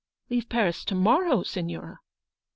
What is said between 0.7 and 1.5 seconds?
to morrow,